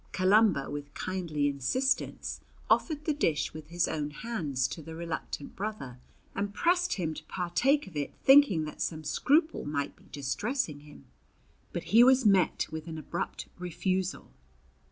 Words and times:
Columba 0.13 0.67
with 0.67 0.95
kindly 0.95 1.47
insistence 1.47 2.41
offered 2.71 3.05
the 3.05 3.13
dish 3.13 3.53
with 3.53 3.67
his 3.67 3.87
own 3.87 4.09
hands 4.09 4.67
to 4.69 4.81
the 4.81 4.95
reluctant 4.95 5.55
brother, 5.55 5.99
and 6.33 6.55
pressed 6.55 6.93
him 6.93 7.13
to 7.13 7.23
partake 7.25 7.85
of 7.85 7.95
it, 7.95 8.15
thinking 8.23 8.65
that 8.65 8.81
some 8.81 9.03
scruple 9.03 9.63
might 9.63 9.95
be 9.95 10.05
distressing 10.11 10.79
him. 10.79 11.05
But 11.71 11.83
he 11.93 12.03
was 12.03 12.25
met 12.25 12.65
with 12.71 12.87
an 12.87 12.97
abrupt 12.97 13.45
refusal. 13.59 14.31